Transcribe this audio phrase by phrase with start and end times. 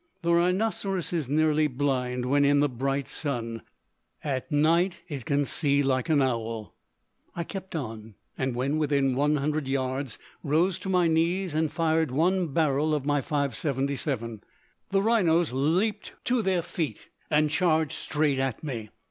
[0.23, 3.61] The rhinoceros is nearly blind when in the bright sun
[4.23, 6.73] at night it can see like an owl.
[7.35, 12.47] I kept on, and when within 100 yards rose to my knees and fired one
[12.47, 14.41] barrel of my .577.
[14.89, 18.89] The rhinos leapt to their feet and charged straight at me.